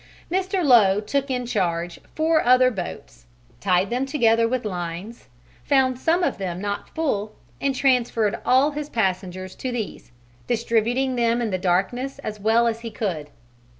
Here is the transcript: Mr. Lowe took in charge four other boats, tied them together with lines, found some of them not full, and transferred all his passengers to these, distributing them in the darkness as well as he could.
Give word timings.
Mr. 0.31 0.63
Lowe 0.63 0.99
took 0.99 1.29
in 1.29 1.45
charge 1.45 1.99
four 2.15 2.43
other 2.43 2.71
boats, 2.71 3.27
tied 3.59 3.91
them 3.91 4.07
together 4.07 4.47
with 4.47 4.65
lines, 4.65 5.27
found 5.63 5.99
some 5.99 6.23
of 6.23 6.39
them 6.39 6.59
not 6.59 6.89
full, 6.95 7.35
and 7.61 7.75
transferred 7.75 8.39
all 8.43 8.71
his 8.71 8.89
passengers 8.89 9.53
to 9.53 9.71
these, 9.71 10.11
distributing 10.47 11.17
them 11.17 11.39
in 11.39 11.51
the 11.51 11.59
darkness 11.59 12.17
as 12.23 12.39
well 12.39 12.65
as 12.65 12.79
he 12.79 12.89
could. 12.89 13.29